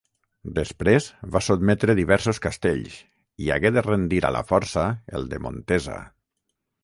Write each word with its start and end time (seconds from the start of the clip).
Després, 0.59 1.09
va 1.35 1.41
sotmetre 1.47 1.95
diversos 1.99 2.39
castells 2.45 2.97
i 3.47 3.53
hagué 3.57 3.73
de 3.77 3.83
rendir 3.89 4.23
a 4.29 4.33
la 4.37 4.43
força 4.53 4.89
el 5.21 5.31
de 5.35 5.43
Montesa. 5.47 6.01